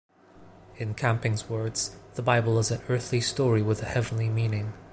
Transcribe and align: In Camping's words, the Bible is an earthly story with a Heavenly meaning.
In 0.77 0.95
Camping's 0.95 1.47
words, 1.47 1.95
the 2.15 2.23
Bible 2.23 2.57
is 2.57 2.71
an 2.71 2.81
earthly 2.89 3.21
story 3.21 3.61
with 3.61 3.83
a 3.83 3.85
Heavenly 3.85 4.29
meaning. 4.29 4.73